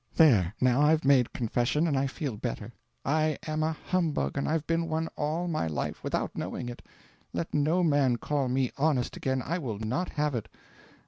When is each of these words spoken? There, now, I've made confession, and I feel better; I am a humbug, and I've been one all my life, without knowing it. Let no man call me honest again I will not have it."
There, 0.15 0.55
now, 0.59 0.81
I've 0.81 1.05
made 1.05 1.31
confession, 1.31 1.85
and 1.87 1.95
I 1.95 2.07
feel 2.07 2.35
better; 2.35 2.73
I 3.05 3.37
am 3.45 3.61
a 3.61 3.71
humbug, 3.73 4.35
and 4.35 4.49
I've 4.49 4.65
been 4.65 4.89
one 4.89 5.09
all 5.15 5.47
my 5.47 5.67
life, 5.67 6.03
without 6.03 6.35
knowing 6.35 6.69
it. 6.69 6.81
Let 7.33 7.53
no 7.53 7.83
man 7.83 8.17
call 8.17 8.49
me 8.49 8.71
honest 8.77 9.15
again 9.15 9.43
I 9.43 9.59
will 9.59 9.77
not 9.77 10.09
have 10.09 10.33
it." 10.33 10.47